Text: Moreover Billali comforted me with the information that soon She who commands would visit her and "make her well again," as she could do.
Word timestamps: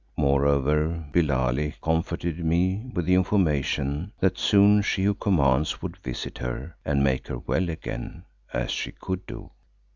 Moreover 0.17 1.05
Billali 1.13 1.75
comforted 1.79 2.43
me 2.43 2.89
with 2.91 3.05
the 3.05 3.13
information 3.13 4.11
that 4.19 4.35
soon 4.39 4.81
She 4.81 5.03
who 5.03 5.13
commands 5.13 5.83
would 5.83 5.97
visit 5.97 6.39
her 6.39 6.75
and 6.83 7.03
"make 7.03 7.27
her 7.27 7.37
well 7.37 7.69
again," 7.69 8.23
as 8.51 8.71
she 8.71 8.93
could 8.93 9.23
do. 9.27 9.51